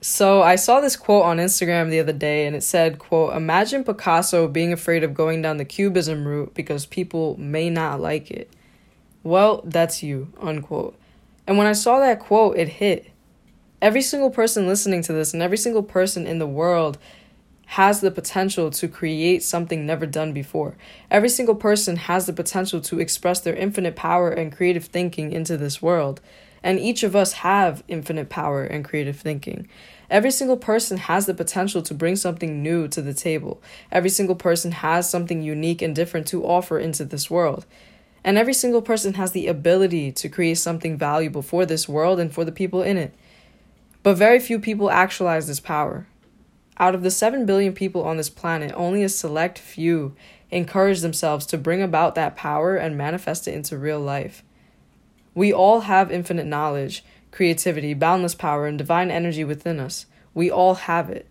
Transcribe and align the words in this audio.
So 0.00 0.42
I 0.42 0.54
saw 0.54 0.80
this 0.80 0.94
quote 0.96 1.24
on 1.24 1.38
Instagram 1.38 1.90
the 1.90 1.98
other 1.98 2.12
day 2.12 2.46
and 2.46 2.54
it 2.54 2.62
said, 2.62 3.00
quote, 3.00 3.34
imagine 3.36 3.82
Picasso 3.82 4.46
being 4.46 4.72
afraid 4.72 5.02
of 5.02 5.12
going 5.12 5.42
down 5.42 5.56
the 5.56 5.64
cubism 5.64 6.26
route 6.26 6.54
because 6.54 6.86
people 6.86 7.36
may 7.36 7.68
not 7.68 8.00
like 8.00 8.30
it. 8.30 8.48
Well, 9.24 9.62
that's 9.64 10.02
you, 10.02 10.32
unquote. 10.40 10.96
And 11.48 11.58
when 11.58 11.66
I 11.66 11.72
saw 11.72 11.98
that 11.98 12.20
quote, 12.20 12.56
it 12.56 12.68
hit. 12.68 13.10
Every 13.82 14.02
single 14.02 14.30
person 14.30 14.68
listening 14.68 15.02
to 15.02 15.12
this 15.12 15.32
and 15.32 15.42
every 15.42 15.56
single 15.56 15.82
person 15.82 16.26
in 16.26 16.38
the 16.38 16.46
world 16.46 16.98
has 17.66 18.00
the 18.00 18.10
potential 18.10 18.70
to 18.70 18.88
create 18.88 19.42
something 19.42 19.84
never 19.84 20.06
done 20.06 20.32
before. 20.32 20.76
Every 21.10 21.28
single 21.28 21.54
person 21.54 21.96
has 21.96 22.26
the 22.26 22.32
potential 22.32 22.80
to 22.82 23.00
express 23.00 23.40
their 23.40 23.54
infinite 23.54 23.96
power 23.96 24.30
and 24.30 24.54
creative 24.54 24.86
thinking 24.86 25.32
into 25.32 25.56
this 25.56 25.82
world. 25.82 26.20
And 26.62 26.80
each 26.80 27.02
of 27.02 27.14
us 27.14 27.32
have 27.32 27.84
infinite 27.88 28.28
power 28.28 28.64
and 28.64 28.84
creative 28.84 29.18
thinking. 29.18 29.68
Every 30.10 30.30
single 30.30 30.56
person 30.56 30.96
has 30.96 31.26
the 31.26 31.34
potential 31.34 31.82
to 31.82 31.94
bring 31.94 32.16
something 32.16 32.62
new 32.62 32.88
to 32.88 33.02
the 33.02 33.14
table. 33.14 33.62
Every 33.92 34.10
single 34.10 34.36
person 34.36 34.72
has 34.72 35.08
something 35.08 35.42
unique 35.42 35.82
and 35.82 35.94
different 35.94 36.26
to 36.28 36.44
offer 36.44 36.78
into 36.78 37.04
this 37.04 37.30
world. 37.30 37.66
And 38.24 38.36
every 38.36 38.54
single 38.54 38.82
person 38.82 39.14
has 39.14 39.32
the 39.32 39.46
ability 39.46 40.12
to 40.12 40.28
create 40.28 40.58
something 40.58 40.96
valuable 40.96 41.42
for 41.42 41.64
this 41.64 41.88
world 41.88 42.18
and 42.18 42.32
for 42.32 42.44
the 42.44 42.52
people 42.52 42.82
in 42.82 42.96
it. 42.96 43.14
But 44.02 44.16
very 44.16 44.40
few 44.40 44.58
people 44.58 44.90
actualize 44.90 45.46
this 45.46 45.60
power. 45.60 46.06
Out 46.78 46.94
of 46.94 47.02
the 47.02 47.10
7 47.10 47.44
billion 47.44 47.72
people 47.72 48.04
on 48.04 48.16
this 48.16 48.30
planet, 48.30 48.72
only 48.74 49.02
a 49.02 49.08
select 49.08 49.58
few 49.58 50.14
encourage 50.50 51.00
themselves 51.00 51.44
to 51.46 51.58
bring 51.58 51.82
about 51.82 52.14
that 52.14 52.36
power 52.36 52.76
and 52.76 52.96
manifest 52.96 53.46
it 53.46 53.54
into 53.54 53.76
real 53.76 54.00
life. 54.00 54.42
We 55.38 55.52
all 55.52 55.82
have 55.82 56.10
infinite 56.10 56.46
knowledge, 56.46 57.04
creativity, 57.30 57.94
boundless 57.94 58.34
power, 58.34 58.66
and 58.66 58.76
divine 58.76 59.08
energy 59.08 59.44
within 59.44 59.78
us. 59.78 60.06
We 60.34 60.50
all 60.50 60.74
have 60.74 61.10
it. 61.10 61.28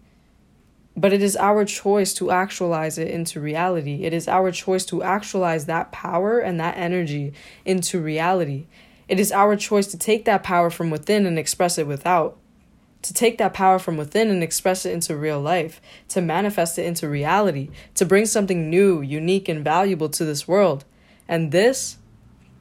But 0.95 1.11
it 1.11 1.21
is 1.21 1.35
our 1.35 1.65
choice 1.65 2.13
to 2.13 2.31
actualize 2.31 2.97
it 2.97 3.09
into 3.09 3.41
reality. 3.41 4.05
It 4.05 4.13
is 4.13 4.29
our 4.29 4.49
choice 4.53 4.85
to 4.85 5.03
actualize 5.03 5.65
that 5.65 5.91
power 5.91 6.39
and 6.39 6.57
that 6.57 6.77
energy 6.77 7.33
into 7.65 7.99
reality. 7.99 8.67
It 9.09 9.19
is 9.19 9.33
our 9.33 9.57
choice 9.57 9.87
to 9.87 9.97
take 9.97 10.23
that 10.23 10.41
power 10.41 10.69
from 10.69 10.89
within 10.89 11.25
and 11.25 11.37
express 11.37 11.77
it 11.77 11.85
without. 11.85 12.37
To 13.01 13.13
take 13.13 13.37
that 13.39 13.53
power 13.53 13.77
from 13.77 13.97
within 13.97 14.29
and 14.29 14.41
express 14.41 14.85
it 14.85 14.93
into 14.93 15.17
real 15.17 15.41
life, 15.41 15.81
to 16.07 16.21
manifest 16.21 16.79
it 16.79 16.85
into 16.85 17.09
reality, 17.09 17.71
to 17.95 18.05
bring 18.05 18.25
something 18.25 18.69
new, 18.69 19.01
unique, 19.01 19.49
and 19.49 19.65
valuable 19.65 20.07
to 20.07 20.23
this 20.23 20.47
world. 20.47 20.85
And 21.27 21.51
this, 21.51 21.97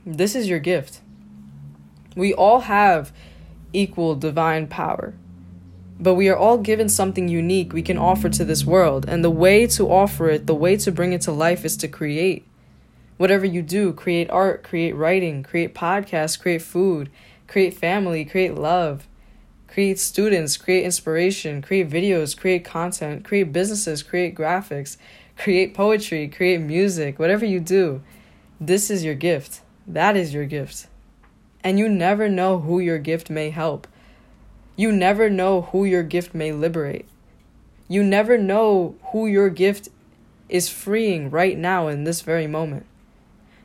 this 0.04 0.34
is 0.34 0.48
your 0.48 0.58
gift. 0.58 1.02
We 2.16 2.34
all 2.34 2.60
have 2.60 3.12
equal 3.72 4.16
divine 4.16 4.66
power. 4.66 5.14
But 6.00 6.14
we 6.14 6.28
are 6.28 6.36
all 6.36 6.58
given 6.58 6.88
something 6.88 7.28
unique 7.28 7.72
we 7.72 7.82
can 7.82 7.98
offer 7.98 8.28
to 8.30 8.44
this 8.44 8.64
world, 8.64 9.06
and 9.08 9.22
the 9.22 9.30
way 9.30 9.66
to 9.68 9.90
offer 9.90 10.28
it, 10.30 10.46
the 10.46 10.54
way 10.54 10.76
to 10.78 10.90
bring 10.90 11.12
it 11.12 11.20
to 11.22 11.32
life 11.32 11.64
is 11.64 11.76
to 11.78 11.88
create. 11.88 12.46
Whatever 13.18 13.46
you 13.46 13.62
do, 13.62 13.92
create 13.92 14.28
art, 14.30 14.62
create 14.62 14.94
writing, 14.94 15.42
create 15.42 15.74
podcasts, 15.74 16.40
create 16.40 16.62
food, 16.62 17.10
create 17.46 17.74
family, 17.74 18.24
create 18.24 18.54
love, 18.54 19.06
create 19.68 19.98
students, 19.98 20.56
create 20.56 20.84
inspiration, 20.84 21.62
create 21.62 21.88
videos, 21.88 22.36
create 22.36 22.64
content, 22.64 23.24
create 23.24 23.52
businesses, 23.52 24.02
create 24.02 24.34
graphics, 24.34 24.96
create 25.38 25.74
poetry, 25.74 26.28
create 26.28 26.60
music, 26.60 27.18
whatever 27.18 27.44
you 27.44 27.60
do. 27.60 28.02
This 28.60 28.90
is 28.90 29.04
your 29.04 29.14
gift. 29.14 29.60
That 29.86 30.16
is 30.16 30.34
your 30.34 30.44
gift. 30.44 30.86
And 31.66 31.80
you 31.80 31.88
never 31.88 32.28
know 32.28 32.60
who 32.60 32.78
your 32.78 33.00
gift 33.00 33.28
may 33.28 33.50
help. 33.50 33.88
You 34.76 34.92
never 34.92 35.28
know 35.28 35.62
who 35.62 35.84
your 35.84 36.04
gift 36.04 36.32
may 36.32 36.52
liberate. 36.52 37.06
You 37.88 38.04
never 38.04 38.38
know 38.38 38.94
who 39.10 39.26
your 39.26 39.50
gift 39.50 39.88
is 40.48 40.68
freeing 40.68 41.28
right 41.28 41.58
now 41.58 41.88
in 41.88 42.04
this 42.04 42.20
very 42.20 42.46
moment. 42.46 42.86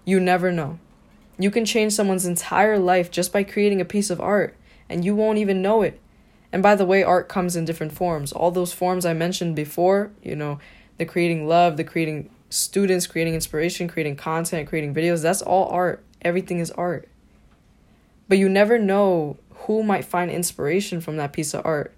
You 0.04 0.20
never 0.20 0.52
know. 0.52 0.80
You 1.38 1.52
can 1.52 1.64
change 1.64 1.94
someone's 1.94 2.26
entire 2.26 2.80
life 2.80 3.12
just 3.12 3.32
by 3.32 3.44
creating 3.44 3.80
a 3.80 3.86
piece 3.86 4.10
of 4.10 4.20
art, 4.20 4.58
and 4.90 5.06
you 5.06 5.16
won't 5.16 5.38
even 5.38 5.62
know 5.62 5.84
it. 5.84 6.00
And 6.52 6.64
by 6.64 6.74
the 6.74 6.88
way, 6.88 7.04
art 7.04 7.30
comes 7.30 7.56
in 7.56 7.66
different 7.66 7.94
forms. 7.94 8.32
All 8.32 8.50
those 8.50 8.74
forms 8.74 9.06
I 9.06 9.14
mentioned 9.14 9.56
before, 9.56 10.10
you 10.24 10.36
know, 10.36 10.58
the 10.98 11.06
creating 11.06 11.48
love, 11.48 11.78
the 11.78 11.84
creating 11.84 12.32
students, 12.50 13.06
creating 13.06 13.36
inspiration, 13.36 13.88
creating 13.88 14.16
content, 14.16 14.68
creating 14.68 14.96
videos, 14.96 15.22
that's 15.22 15.44
all 15.44 15.68
art. 15.68 16.04
Everything 16.24 16.58
is 16.58 16.72
art. 16.72 17.08
But 18.32 18.38
you 18.38 18.48
never 18.48 18.80
know 18.80 19.36
who 19.66 19.84
might 19.84 20.06
find 20.06 20.32
inspiration 20.32 21.02
from 21.02 21.18
that 21.18 21.34
piece 21.34 21.54
of 21.54 21.66
art, 21.66 21.94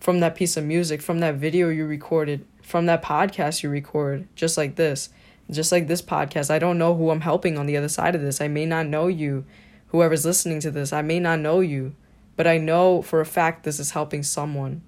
from 0.00 0.18
that 0.18 0.34
piece 0.34 0.56
of 0.56 0.64
music, 0.64 1.00
from 1.00 1.20
that 1.20 1.36
video 1.36 1.68
you 1.68 1.86
recorded, 1.86 2.44
from 2.60 2.86
that 2.86 3.04
podcast 3.04 3.62
you 3.62 3.70
record, 3.70 4.26
just 4.34 4.56
like 4.56 4.74
this. 4.74 5.10
Just 5.48 5.70
like 5.70 5.86
this 5.86 6.02
podcast, 6.02 6.50
I 6.50 6.58
don't 6.58 6.76
know 6.76 6.96
who 6.96 7.10
I'm 7.10 7.20
helping 7.20 7.56
on 7.56 7.66
the 7.66 7.76
other 7.76 7.88
side 7.88 8.16
of 8.16 8.20
this. 8.20 8.40
I 8.40 8.48
may 8.48 8.66
not 8.66 8.88
know 8.88 9.06
you, 9.06 9.44
whoever's 9.90 10.24
listening 10.24 10.58
to 10.58 10.72
this. 10.72 10.92
I 10.92 11.02
may 11.02 11.20
not 11.20 11.38
know 11.38 11.60
you, 11.60 11.94
but 12.34 12.48
I 12.48 12.58
know 12.58 13.00
for 13.00 13.20
a 13.20 13.24
fact 13.24 13.62
this 13.62 13.78
is 13.78 13.92
helping 13.92 14.24
someone. 14.24 14.82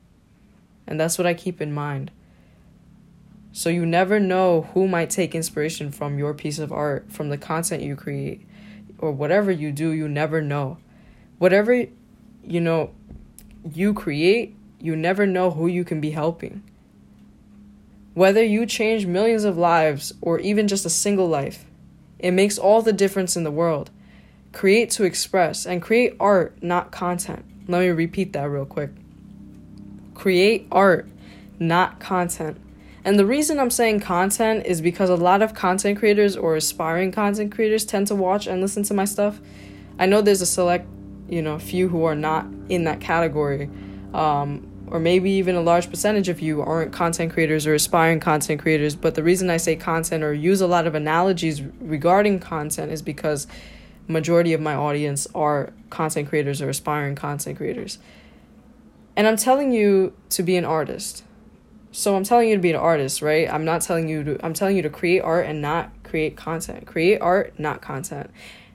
And 0.84 0.98
that's 0.98 1.16
what 1.16 1.28
I 1.28 1.34
keep 1.34 1.60
in 1.60 1.72
mind. 1.72 2.10
So 3.52 3.70
you 3.70 3.86
never 3.86 4.18
know 4.18 4.62
who 4.74 4.88
might 4.88 5.10
take 5.10 5.32
inspiration 5.32 5.92
from 5.92 6.18
your 6.18 6.34
piece 6.34 6.58
of 6.58 6.72
art, 6.72 7.12
from 7.12 7.28
the 7.28 7.38
content 7.38 7.84
you 7.84 7.94
create 7.94 8.44
or 9.00 9.10
whatever 9.10 9.50
you 9.50 9.72
do, 9.72 9.90
you 9.90 10.08
never 10.08 10.40
know. 10.40 10.78
Whatever, 11.38 11.86
you 12.44 12.60
know, 12.60 12.90
you 13.72 13.94
create, 13.94 14.54
you 14.78 14.94
never 14.94 15.26
know 15.26 15.50
who 15.50 15.66
you 15.66 15.84
can 15.84 16.00
be 16.00 16.10
helping. 16.10 16.62
Whether 18.14 18.44
you 18.44 18.66
change 18.66 19.06
millions 19.06 19.44
of 19.44 19.56
lives 19.56 20.12
or 20.20 20.38
even 20.40 20.68
just 20.68 20.84
a 20.84 20.90
single 20.90 21.28
life, 21.28 21.64
it 22.18 22.32
makes 22.32 22.58
all 22.58 22.82
the 22.82 22.92
difference 22.92 23.36
in 23.36 23.44
the 23.44 23.50
world. 23.50 23.90
Create 24.52 24.90
to 24.90 25.04
express 25.04 25.64
and 25.64 25.80
create 25.80 26.16
art, 26.20 26.62
not 26.62 26.90
content. 26.90 27.44
Let 27.68 27.80
me 27.80 27.88
repeat 27.88 28.32
that 28.32 28.50
real 28.50 28.66
quick. 28.66 28.90
Create 30.14 30.66
art, 30.70 31.08
not 31.58 32.00
content. 32.00 32.58
And 33.04 33.18
the 33.18 33.24
reason 33.24 33.58
I'm 33.58 33.70
saying 33.70 34.00
content 34.00 34.66
is 34.66 34.80
because 34.80 35.08
a 35.08 35.16
lot 35.16 35.42
of 35.42 35.54
content 35.54 35.98
creators 35.98 36.36
or 36.36 36.56
aspiring 36.56 37.12
content 37.12 37.52
creators 37.52 37.84
tend 37.84 38.06
to 38.08 38.14
watch 38.14 38.46
and 38.46 38.60
listen 38.60 38.82
to 38.84 38.94
my 38.94 39.04
stuff. 39.04 39.40
I 39.98 40.06
know 40.06 40.20
there's 40.20 40.42
a 40.42 40.46
select, 40.46 40.86
you 41.28 41.40
know, 41.40 41.58
few 41.58 41.88
who 41.88 42.04
are 42.04 42.14
not 42.14 42.46
in 42.68 42.84
that 42.84 43.00
category. 43.00 43.70
Um, 44.12 44.66
or 44.90 44.98
maybe 44.98 45.30
even 45.30 45.54
a 45.54 45.60
large 45.60 45.88
percentage 45.88 46.28
of 46.28 46.40
you 46.40 46.60
aren't 46.60 46.92
content 46.92 47.32
creators 47.32 47.66
or 47.66 47.74
aspiring 47.74 48.18
content 48.18 48.60
creators. 48.60 48.96
But 48.96 49.14
the 49.14 49.22
reason 49.22 49.48
I 49.48 49.56
say 49.56 49.76
content 49.76 50.24
or 50.24 50.34
use 50.34 50.60
a 50.60 50.66
lot 50.66 50.86
of 50.86 50.94
analogies 50.94 51.62
regarding 51.80 52.40
content 52.40 52.90
is 52.90 53.00
because 53.00 53.46
majority 54.08 54.52
of 54.52 54.60
my 54.60 54.74
audience 54.74 55.28
are 55.34 55.72
content 55.90 56.28
creators 56.28 56.60
or 56.60 56.68
aspiring 56.68 57.14
content 57.14 57.56
creators. 57.56 57.98
And 59.16 59.26
I'm 59.26 59.36
telling 59.36 59.70
you 59.72 60.12
to 60.30 60.42
be 60.42 60.56
an 60.56 60.64
artist. 60.64 61.22
So 61.92 62.14
I'm 62.14 62.24
telling 62.24 62.48
you 62.48 62.54
to 62.54 62.60
be 62.60 62.70
an 62.70 62.76
artist, 62.76 63.20
right? 63.20 63.52
I'm 63.52 63.64
not 63.64 63.82
telling 63.82 64.08
you 64.08 64.22
to 64.24 64.44
I'm 64.44 64.54
telling 64.54 64.76
you 64.76 64.82
to 64.82 64.90
create 64.90 65.20
art 65.20 65.46
and 65.46 65.60
not 65.60 65.90
create 66.04 66.36
content. 66.36 66.86
Create 66.86 67.20
art, 67.20 67.58
not 67.58 67.82
content. 67.82 68.30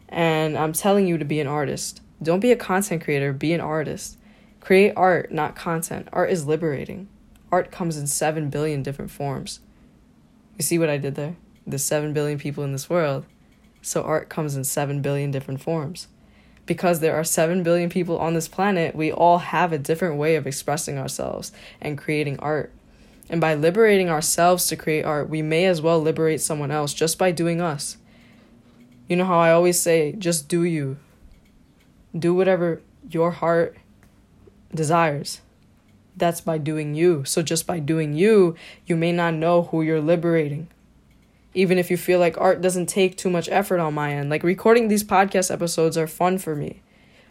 And 0.10 0.58
I'm 0.58 0.74
telling 0.74 1.08
you 1.08 1.18
to 1.18 1.26
be 1.26 1.40
an 1.40 1.48
artist. 1.48 2.02
Don't 2.22 2.40
be 2.40 2.52
a 2.52 2.56
content 2.56 3.04
creator, 3.04 3.34
be 3.34 3.54
an 3.54 3.62
artist. 3.62 4.18
Create 4.60 4.94
art, 4.96 5.32
not 5.32 5.56
content. 5.56 6.10
Art 6.12 6.30
is 6.30 6.46
liberating. 6.46 7.08
Art 7.52 7.72
comes 7.72 7.98
in 7.98 8.08
7 8.08 8.50
billion 8.50 8.84
different 8.84 9.12
forms. 9.12 9.60
You 10.58 10.64
see 10.64 10.80
what 10.80 10.90
I 10.90 10.98
did 10.98 11.16
there? 11.16 11.36
There's 11.68 11.84
7 11.84 12.14
billion 12.14 12.40
people 12.40 12.64
in 12.64 12.72
this 12.72 12.90
world. 12.90 13.26
So 13.82 14.04
art 14.04 14.30
comes 14.30 14.56
in 14.56 14.64
7 14.64 15.02
billion 15.02 15.32
different 15.32 15.62
forms. 15.62 16.08
Because 16.66 17.00
there 17.00 17.16
are 17.16 17.24
7 17.24 17.62
billion 17.64 17.90
people 17.90 18.18
on 18.18 18.34
this 18.34 18.48
planet, 18.48 18.96
we 18.96 19.12
all 19.12 19.38
have 19.38 19.72
a 19.72 19.78
different 19.78 20.18
way 20.18 20.36
of 20.36 20.48
expressing 20.48 20.98
ourselves 20.98 21.52
and 21.80 21.98
creating 21.98 22.40
art. 22.40 22.74
And 23.30 23.42
by 23.42 23.56
liberating 23.56 24.10
ourselves 24.10 24.68
to 24.68 24.76
create 24.76 25.04
art, 25.04 25.30
we 25.30 25.42
may 25.42 25.66
as 25.66 25.82
well 25.82 26.00
liberate 26.00 26.42
someone 26.42 26.72
else 26.72 26.94
just 26.94 27.18
by 27.18 27.32
doing 27.32 27.60
us. 27.60 27.98
You 29.08 29.16
know 29.16 29.26
how 29.26 29.40
I 29.40 29.52
always 29.52 29.80
say, 29.80 30.14
just 30.14 30.48
do 30.48 30.64
you. 30.64 30.98
Do 32.18 32.34
whatever 32.34 32.82
your 33.10 33.32
heart 33.32 33.78
desires. 34.74 35.42
That's 36.16 36.42
by 36.42 36.58
doing 36.58 36.96
you. 36.96 37.24
So 37.26 37.42
just 37.42 37.68
by 37.68 37.80
doing 37.80 38.14
you, 38.14 38.56
you 38.86 38.96
may 38.96 39.12
not 39.12 39.34
know 39.34 39.64
who 39.64 39.82
you're 39.82 40.02
liberating. 40.02 40.68
Even 41.54 41.78
if 41.78 41.90
you 41.90 41.98
feel 41.98 42.20
like 42.20 42.38
art 42.38 42.62
doesn't 42.62 42.88
take 42.88 43.18
too 43.18 43.30
much 43.30 43.50
effort 43.50 43.80
on 43.80 43.94
my 43.94 44.14
end. 44.14 44.30
Like 44.30 44.44
recording 44.44 44.88
these 44.88 45.04
podcast 45.04 45.52
episodes 45.52 45.98
are 45.98 46.08
fun 46.08 46.38
for 46.38 46.56
me. 46.56 46.82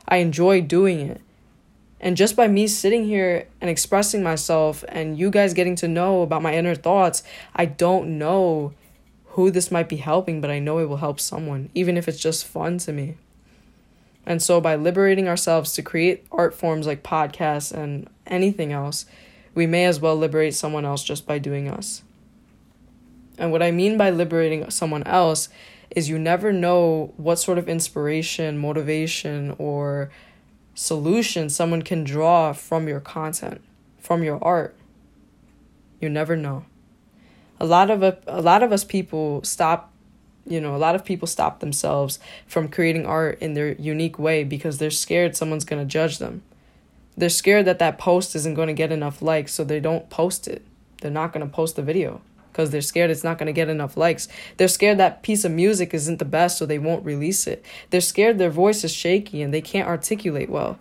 I 0.08 0.16
enjoy 0.16 0.60
doing 0.60 1.00
it. 1.00 1.20
And 2.04 2.18
just 2.18 2.36
by 2.36 2.48
me 2.48 2.66
sitting 2.66 3.06
here 3.06 3.48
and 3.62 3.70
expressing 3.70 4.22
myself 4.22 4.84
and 4.88 5.18
you 5.18 5.30
guys 5.30 5.54
getting 5.54 5.74
to 5.76 5.88
know 5.88 6.20
about 6.20 6.42
my 6.42 6.54
inner 6.54 6.74
thoughts, 6.74 7.22
I 7.56 7.64
don't 7.64 8.18
know 8.18 8.74
who 9.28 9.50
this 9.50 9.70
might 9.70 9.88
be 9.88 9.96
helping, 9.96 10.42
but 10.42 10.50
I 10.50 10.58
know 10.58 10.78
it 10.78 10.88
will 10.88 10.98
help 10.98 11.18
someone, 11.18 11.70
even 11.74 11.96
if 11.96 12.06
it's 12.06 12.20
just 12.20 12.44
fun 12.44 12.76
to 12.78 12.92
me. 12.92 13.16
And 14.26 14.42
so, 14.42 14.60
by 14.60 14.74
liberating 14.74 15.28
ourselves 15.28 15.72
to 15.72 15.82
create 15.82 16.26
art 16.30 16.54
forms 16.54 16.86
like 16.86 17.02
podcasts 17.02 17.72
and 17.72 18.06
anything 18.26 18.70
else, 18.70 19.06
we 19.54 19.66
may 19.66 19.86
as 19.86 19.98
well 19.98 20.14
liberate 20.14 20.54
someone 20.54 20.84
else 20.84 21.04
just 21.04 21.26
by 21.26 21.38
doing 21.38 21.70
us. 21.70 22.02
And 23.38 23.50
what 23.50 23.62
I 23.62 23.70
mean 23.70 23.96
by 23.96 24.10
liberating 24.10 24.68
someone 24.70 25.04
else 25.04 25.48
is 25.90 26.10
you 26.10 26.18
never 26.18 26.52
know 26.52 27.14
what 27.16 27.36
sort 27.36 27.56
of 27.56 27.66
inspiration, 27.66 28.58
motivation, 28.58 29.54
or 29.58 30.10
solution 30.74 31.48
someone 31.48 31.82
can 31.82 32.04
draw 32.04 32.52
from 32.52 32.88
your 32.88 33.00
content, 33.00 33.60
from 33.98 34.22
your 34.22 34.42
art. 34.42 34.74
You 36.00 36.08
never 36.08 36.36
know. 36.36 36.64
A 37.60 37.66
lot 37.66 37.90
of 37.90 38.02
a, 38.02 38.18
a 38.26 38.42
lot 38.42 38.62
of 38.62 38.72
us 38.72 38.84
people 38.84 39.42
stop 39.44 39.90
you 40.46 40.60
know, 40.60 40.76
a 40.76 40.78
lot 40.78 40.94
of 40.94 41.06
people 41.06 41.26
stop 41.26 41.60
themselves 41.60 42.18
from 42.46 42.68
creating 42.68 43.06
art 43.06 43.38
in 43.40 43.54
their 43.54 43.72
unique 43.72 44.18
way 44.18 44.44
because 44.44 44.76
they're 44.76 44.90
scared 44.90 45.34
someone's 45.34 45.64
going 45.64 45.80
to 45.80 45.90
judge 45.90 46.18
them. 46.18 46.42
They're 47.16 47.30
scared 47.30 47.64
that 47.64 47.78
that 47.78 47.96
post 47.96 48.36
isn't 48.36 48.54
going 48.54 48.68
to 48.68 48.74
get 48.74 48.92
enough 48.92 49.22
likes, 49.22 49.54
so 49.54 49.64
they 49.64 49.80
don't 49.80 50.10
post 50.10 50.46
it. 50.46 50.62
They're 51.00 51.10
not 51.10 51.32
going 51.32 51.46
to 51.46 51.50
post 51.50 51.76
the 51.76 51.82
video 51.82 52.20
because 52.54 52.70
they're 52.70 52.80
scared 52.80 53.10
it's 53.10 53.24
not 53.24 53.36
going 53.36 53.48
to 53.48 53.52
get 53.52 53.68
enough 53.68 53.96
likes. 53.96 54.28
They're 54.56 54.68
scared 54.68 54.98
that 54.98 55.24
piece 55.24 55.44
of 55.44 55.50
music 55.50 55.92
isn't 55.92 56.20
the 56.20 56.24
best, 56.24 56.56
so 56.56 56.64
they 56.64 56.78
won't 56.78 57.04
release 57.04 57.48
it. 57.48 57.64
They're 57.90 58.00
scared 58.00 58.38
their 58.38 58.48
voice 58.48 58.84
is 58.84 58.92
shaky 58.92 59.42
and 59.42 59.52
they 59.52 59.60
can't 59.60 59.88
articulate 59.88 60.48
well. 60.48 60.78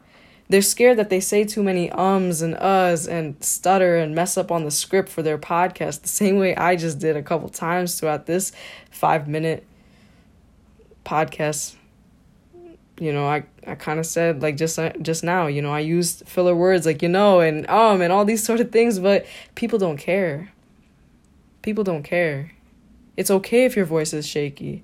They're 0.50 0.62
scared 0.62 1.00
that 1.00 1.10
they 1.10 1.20
say 1.20 1.46
too 1.46 1.64
many 1.64 1.90
ums 1.90 2.44
and 2.44 2.54
uhs 2.56 3.08
and 3.08 3.44
stutter 3.44 3.98
and 3.98 4.14
mess 4.14 4.38
up 4.38 4.52
on 4.52 4.66
the 4.66 4.72
script 4.72 5.10
for 5.10 5.24
their 5.24 5.40
podcast 5.40 6.02
the 6.02 6.10
same 6.10 6.38
way 6.38 6.56
I 6.56 6.76
just 6.76 7.00
did 7.00 7.18
a 7.18 7.24
couple 7.24 7.50
times 7.50 8.00
throughout 8.00 8.28
this 8.28 8.52
five 8.92 9.28
minute 9.28 9.66
podcast. 11.06 11.74
You 13.00 13.12
know, 13.12 13.26
I, 13.26 13.46
I 13.66 13.74
kind 13.74 14.00
of 14.00 14.06
said 14.06 14.44
like 14.44 14.58
just 14.58 14.80
just 15.02 15.24
now, 15.24 15.48
you 15.48 15.64
know, 15.64 15.74
I 15.74 15.80
used 15.80 16.28
filler 16.28 16.56
words 16.56 16.86
like 16.86 17.02
you 17.02 17.10
know 17.10 17.40
and 17.40 17.68
um 17.68 18.02
and 18.02 18.14
all 18.14 18.26
these 18.26 18.44
sort 18.44 18.60
of 18.60 18.72
things, 18.72 19.00
but 19.00 19.26
people 19.56 19.80
don't 19.80 19.98
care. 19.98 20.54
People 21.64 21.84
don't 21.84 22.04
care. 22.04 22.52
It's 23.18 23.32
okay 23.32 23.66
if 23.66 23.76
your 23.76 23.86
voice 23.86 24.14
is 24.14 24.28
shaky. 24.28 24.84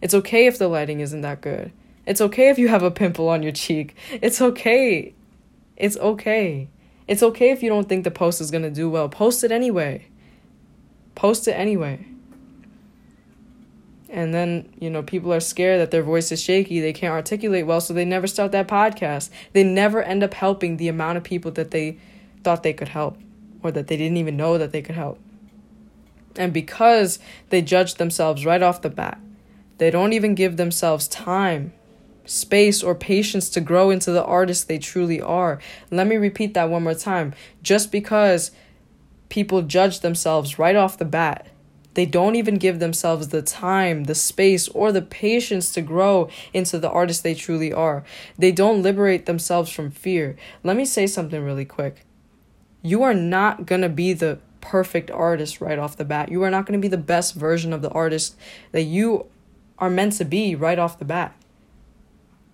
It's 0.00 0.14
okay 0.14 0.46
if 0.46 0.58
the 0.58 0.68
lighting 0.68 1.00
isn't 1.00 1.22
that 1.22 1.40
good. 1.40 1.72
It's 2.06 2.20
okay 2.20 2.50
if 2.50 2.58
you 2.58 2.68
have 2.68 2.82
a 2.82 2.90
pimple 2.90 3.28
on 3.28 3.42
your 3.42 3.52
cheek. 3.52 3.96
It's 4.22 4.40
okay. 4.40 5.14
It's 5.76 5.96
okay. 5.96 6.68
It's 7.06 7.22
okay 7.22 7.50
if 7.50 7.62
you 7.62 7.68
don't 7.68 7.88
think 7.88 8.04
the 8.04 8.10
post 8.10 8.40
is 8.40 8.50
going 8.50 8.62
to 8.62 8.70
do 8.70 8.88
well. 8.88 9.08
Post 9.08 9.42
it 9.42 9.50
anyway. 9.50 10.06
Post 11.14 11.48
it 11.48 11.52
anyway. 11.52 12.06
And 14.10 14.32
then, 14.32 14.70
you 14.78 14.90
know, 14.90 15.02
people 15.02 15.32
are 15.32 15.40
scared 15.40 15.80
that 15.80 15.90
their 15.90 16.02
voice 16.02 16.32
is 16.32 16.42
shaky, 16.42 16.80
they 16.80 16.94
can't 16.94 17.12
articulate 17.12 17.66
well, 17.66 17.80
so 17.80 17.92
they 17.92 18.06
never 18.06 18.26
start 18.26 18.52
that 18.52 18.68
podcast. 18.68 19.30
They 19.52 19.64
never 19.64 20.02
end 20.02 20.22
up 20.22 20.32
helping 20.32 20.76
the 20.76 20.88
amount 20.88 21.18
of 21.18 21.24
people 21.24 21.50
that 21.52 21.70
they 21.70 21.98
thought 22.42 22.62
they 22.62 22.72
could 22.72 22.88
help 22.88 23.18
or 23.62 23.70
that 23.70 23.88
they 23.88 23.96
didn't 23.96 24.16
even 24.16 24.36
know 24.36 24.56
that 24.56 24.72
they 24.72 24.80
could 24.80 24.94
help. 24.94 25.18
And 26.38 26.52
because 26.52 27.18
they 27.50 27.60
judge 27.60 27.96
themselves 27.96 28.46
right 28.46 28.62
off 28.62 28.80
the 28.80 28.88
bat, 28.88 29.20
they 29.76 29.90
don't 29.90 30.14
even 30.14 30.34
give 30.34 30.56
themselves 30.56 31.06
time 31.06 31.74
space, 32.28 32.82
or 32.82 32.94
patience 32.94 33.48
to 33.50 33.60
grow 33.60 33.90
into 33.90 34.10
the 34.10 34.24
artist 34.24 34.68
they 34.68 34.78
truly 34.78 35.20
are. 35.20 35.58
Let 35.90 36.06
me 36.06 36.16
repeat 36.16 36.54
that 36.54 36.68
one 36.68 36.84
more 36.84 36.94
time. 36.94 37.34
Just 37.62 37.90
because 37.90 38.50
people 39.28 39.62
judge 39.62 40.00
themselves 40.00 40.58
right 40.58 40.76
off 40.76 40.98
the 40.98 41.04
bat, 41.04 41.46
they 41.94 42.06
don't 42.06 42.36
even 42.36 42.56
give 42.56 42.78
themselves 42.78 43.28
the 43.28 43.42
time, 43.42 44.04
the 44.04 44.14
space, 44.14 44.68
or 44.68 44.92
the 44.92 45.02
patience 45.02 45.72
to 45.72 45.82
grow 45.82 46.28
into 46.52 46.78
the 46.78 46.90
artist 46.90 47.22
they 47.22 47.34
truly 47.34 47.72
are. 47.72 48.04
They 48.36 48.52
don't 48.52 48.82
liberate 48.82 49.26
themselves 49.26 49.70
from 49.70 49.90
fear. 49.90 50.36
Let 50.62 50.76
me 50.76 50.84
say 50.84 51.06
something 51.06 51.42
really 51.42 51.64
quick. 51.64 52.04
You 52.82 53.02
are 53.02 53.14
not 53.14 53.66
going 53.66 53.80
to 53.80 53.88
be 53.88 54.12
the 54.12 54.38
perfect 54.68 55.10
artist 55.10 55.62
right 55.62 55.78
off 55.78 55.96
the 55.96 56.04
bat. 56.04 56.30
You 56.30 56.42
are 56.42 56.50
not 56.50 56.66
going 56.66 56.78
to 56.78 56.84
be 56.84 56.90
the 56.90 56.98
best 56.98 57.34
version 57.34 57.72
of 57.72 57.80
the 57.80 57.88
artist 57.88 58.36
that 58.72 58.82
you 58.82 59.24
are 59.78 59.88
meant 59.88 60.12
to 60.14 60.26
be 60.26 60.54
right 60.54 60.78
off 60.78 60.98
the 60.98 61.06
bat. 61.06 61.34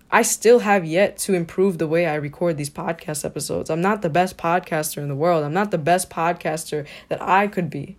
I 0.09 0.21
still 0.21 0.59
have 0.59 0.85
yet 0.85 1.17
to 1.19 1.33
improve 1.33 1.77
the 1.77 1.89
way 1.89 2.05
I 2.05 2.15
record 2.15 2.55
these 2.55 2.69
podcast 2.69 3.25
episodes. 3.25 3.69
I'm 3.69 3.81
not 3.81 4.01
the 4.01 4.09
best 4.09 4.37
podcaster 4.37 4.99
in 4.99 5.09
the 5.09 5.15
world. 5.15 5.43
I'm 5.43 5.53
not 5.53 5.71
the 5.71 5.77
best 5.77 6.09
podcaster 6.09 6.87
that 7.09 7.21
I 7.21 7.47
could 7.47 7.69
be. 7.69 7.97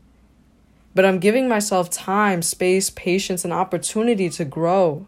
But 0.94 1.04
I'm 1.04 1.18
giving 1.18 1.46
myself 1.46 1.90
time, 1.90 2.40
space, 2.40 2.88
patience, 2.88 3.44
and 3.44 3.52
opportunity 3.52 4.30
to 4.30 4.46
grow. 4.46 5.06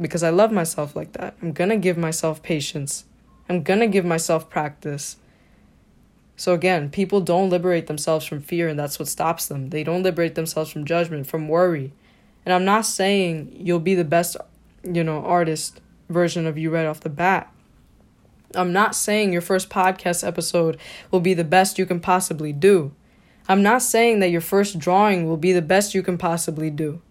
Because 0.00 0.24
I 0.24 0.30
love 0.30 0.50
myself 0.50 0.96
like 0.96 1.12
that. 1.12 1.36
I'm 1.40 1.52
going 1.52 1.70
to 1.70 1.76
give 1.76 1.96
myself 1.96 2.42
patience. 2.42 3.04
I'm 3.48 3.62
going 3.62 3.78
to 3.78 3.86
give 3.86 4.04
myself 4.04 4.50
practice. 4.50 5.18
So 6.36 6.52
again, 6.52 6.90
people 6.90 7.20
don't 7.20 7.50
liberate 7.50 7.86
themselves 7.86 8.26
from 8.26 8.40
fear, 8.40 8.68
and 8.68 8.78
that's 8.78 8.98
what 8.98 9.08
stops 9.08 9.46
them. 9.46 9.70
They 9.70 9.84
don't 9.84 10.02
liberate 10.02 10.34
themselves 10.34 10.70
from 10.70 10.84
judgment, 10.84 11.26
from 11.26 11.48
worry. 11.48 11.92
And 12.44 12.52
I'm 12.52 12.64
not 12.64 12.86
saying 12.86 13.54
you'll 13.56 13.80
be 13.80 13.94
the 13.94 14.04
best 14.04 14.36
you 14.84 15.04
know, 15.04 15.24
artist 15.24 15.80
version 16.08 16.46
of 16.46 16.58
you 16.58 16.70
right 16.70 16.86
off 16.86 17.00
the 17.00 17.08
bat. 17.08 17.52
I'm 18.54 18.72
not 18.72 18.94
saying 18.94 19.32
your 19.32 19.42
first 19.42 19.68
podcast 19.68 20.26
episode 20.26 20.78
will 21.10 21.20
be 21.20 21.34
the 21.34 21.44
best 21.44 21.78
you 21.78 21.86
can 21.86 22.00
possibly 22.00 22.52
do. 22.52 22.92
I'm 23.48 23.62
not 23.62 23.82
saying 23.82 24.20
that 24.20 24.30
your 24.30 24.40
first 24.40 24.78
drawing 24.78 25.26
will 25.26 25.36
be 25.36 25.52
the 25.52 25.62
best 25.62 25.94
you 25.94 26.02
can 26.02 26.18
possibly 26.18 26.70
do. 26.70 27.02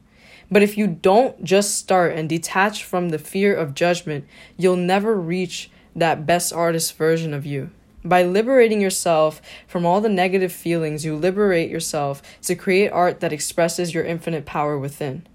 But 0.50 0.64
if 0.64 0.78
you 0.78 0.88
don't 0.88 1.44
just 1.44 1.76
start 1.76 2.14
and 2.16 2.30
detach 2.30 2.84
from 2.84 3.10
the 3.10 3.20
fear 3.20 3.56
of 3.56 3.74
judgment, 3.74 4.26
you'll 4.58 4.76
never 4.76 5.16
reach 5.16 5.70
that 5.96 6.26
best 6.26 6.54
artist 6.54 6.96
version 6.96 7.34
of 7.34 7.46
you. 7.46 7.72
By 8.06 8.24
liberating 8.24 8.82
yourself 8.82 9.42
from 9.68 9.86
all 9.86 10.02
the 10.02 10.10
negative 10.10 10.52
feelings, 10.52 11.06
you 11.06 11.16
liberate 11.16 11.70
yourself 11.70 12.22
to 12.42 12.56
create 12.56 12.90
art 12.90 13.22
that 13.22 13.32
expresses 13.32 13.94
your 13.94 14.04
infinite 14.04 14.46
power 14.46 14.78
within. 14.78 15.26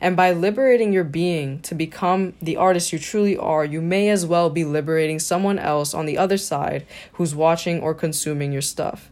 And 0.00 0.16
by 0.16 0.32
liberating 0.32 0.92
your 0.92 1.04
being 1.04 1.60
to 1.60 1.74
become 1.74 2.34
the 2.40 2.56
artist 2.56 2.92
you 2.92 2.98
truly 2.98 3.36
are, 3.36 3.64
you 3.64 3.80
may 3.80 4.08
as 4.08 4.24
well 4.24 4.50
be 4.50 4.64
liberating 4.64 5.18
someone 5.18 5.58
else 5.58 5.94
on 5.94 6.06
the 6.06 6.18
other 6.18 6.36
side 6.36 6.86
who's 7.14 7.34
watching 7.34 7.80
or 7.80 7.94
consuming 7.94 8.52
your 8.52 8.62
stuff. 8.62 9.10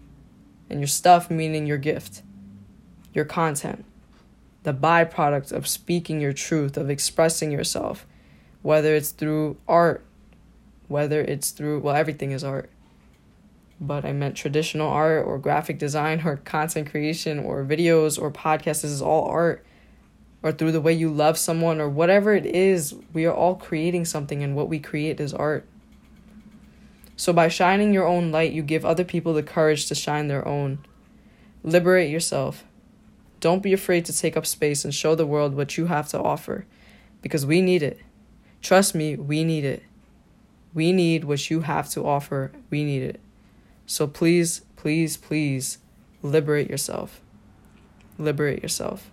And 0.70 0.80
your 0.80 0.86
stuff 0.86 1.30
meaning 1.30 1.66
your 1.66 1.78
gift, 1.78 2.22
your 3.14 3.24
content, 3.24 3.84
the 4.62 4.74
byproduct 4.74 5.50
of 5.50 5.66
speaking 5.66 6.20
your 6.20 6.34
truth, 6.34 6.76
of 6.76 6.90
expressing 6.90 7.50
yourself, 7.50 8.06
whether 8.60 8.94
it's 8.94 9.10
through 9.10 9.56
art, 9.66 10.04
whether 10.88 11.20
it's 11.20 11.50
through, 11.50 11.81
well, 11.81 11.94
everything 11.94 12.32
is 12.32 12.43
art. 12.43 12.70
But 13.81 14.05
I 14.05 14.12
meant 14.12 14.36
traditional 14.36 14.89
art 14.89 15.24
or 15.24 15.39
graphic 15.39 15.79
design 15.79 16.22
or 16.24 16.39
content 16.39 16.91
creation 16.91 17.39
or 17.39 17.65
videos 17.65 18.20
or 18.20 18.31
podcasts. 18.31 18.82
This 18.82 18.84
is 18.84 19.03
all 19.03 19.29
art 19.29 19.65
or 20.43 20.53
through 20.53 20.72
the 20.72 20.81
way 20.81 20.93
you 20.93 21.10
love 21.10 21.36
someone 21.36 21.81
or 21.81 21.89
whatever 21.89 22.34
it 22.34 22.46
is, 22.46 22.94
we 23.12 23.24
are 23.24 23.34
all 23.34 23.56
creating 23.56 24.05
something, 24.05 24.43
and 24.43 24.55
what 24.55 24.69
we 24.69 24.79
create 24.79 25.20
is 25.20 25.34
art. 25.34 25.67
So, 27.17 27.32
by 27.32 27.48
shining 27.48 27.93
your 27.93 28.06
own 28.06 28.31
light, 28.31 28.53
you 28.53 28.62
give 28.62 28.84
other 28.84 29.05
people 29.05 29.34
the 29.34 29.43
courage 29.43 29.86
to 29.86 29.94
shine 29.94 30.29
their 30.29 30.46
own. 30.46 30.79
Liberate 31.65 32.10
yourself. 32.10 32.65
Don't 33.41 33.62
be 33.62 33.72
afraid 33.72 34.05
to 34.05 34.17
take 34.17 34.36
up 34.36 34.46
space 34.46 34.84
and 34.84 34.94
show 34.94 35.15
the 35.15 35.27
world 35.27 35.55
what 35.55 35.77
you 35.77 35.86
have 35.86 36.08
to 36.08 36.20
offer 36.20 36.67
because 37.20 37.44
we 37.44 37.60
need 37.60 37.82
it. 37.82 38.01
Trust 38.62 38.94
me, 38.94 39.17
we 39.17 39.43
need 39.43 39.65
it. 39.65 39.82
We 40.75 40.93
need 40.93 41.25
what 41.25 41.51
you 41.51 41.60
have 41.60 41.89
to 41.91 42.06
offer. 42.06 42.53
We 42.70 42.84
need 42.84 43.03
it. 43.03 43.20
So, 43.87 44.06
please, 44.06 44.63
please, 44.77 45.17
please 45.17 45.79
liberate 46.22 46.69
yourself. 46.69 47.20
Liberate 48.19 48.63
yourself. 48.63 49.10